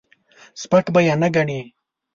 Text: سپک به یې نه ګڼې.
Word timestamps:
سپک 0.61 0.85
به 0.93 0.99
یې 1.07 1.13
نه 1.21 1.29
ګڼې. 1.35 1.59